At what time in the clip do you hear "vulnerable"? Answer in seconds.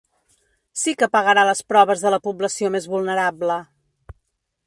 2.95-3.59